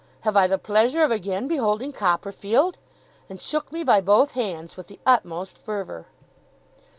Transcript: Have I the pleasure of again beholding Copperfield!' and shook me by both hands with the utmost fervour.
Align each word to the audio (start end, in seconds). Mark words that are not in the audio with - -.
Have 0.21 0.35
I 0.35 0.47
the 0.47 0.57
pleasure 0.57 1.03
of 1.03 1.11
again 1.11 1.47
beholding 1.47 1.91
Copperfield!' 1.91 2.79
and 3.29 3.39
shook 3.39 3.71
me 3.71 3.83
by 3.83 4.01
both 4.01 4.31
hands 4.31 4.75
with 4.75 4.87
the 4.87 4.99
utmost 5.05 5.59
fervour. 5.59 6.07